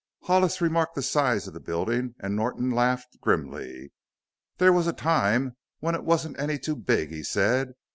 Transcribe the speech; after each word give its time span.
Hollis 0.23 0.61
remarked 0.61 0.95
the 0.95 1.03
size 1.03 1.45
of 1.47 1.53
the 1.53 1.59
building 1.59 2.15
and 2.19 2.35
Norton 2.35 2.71
laughed 2.71 3.21
grimly. 3.21 3.93
"There 4.57 4.73
was 4.73 4.87
a 4.87 4.93
time 4.93 5.57
when 5.79 5.93
it 5.93 6.03
wasn't 6.03 6.39
any 6.39 6.57
too 6.57 6.75
big," 6.75 7.09
he 7.11 7.21
said. 7.21 7.73